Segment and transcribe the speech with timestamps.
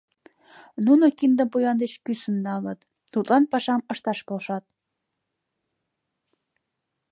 [0.85, 2.79] Нуно киндым поян деч кӱсын налыт,
[3.13, 4.65] тудлан пашам ышташ полшат.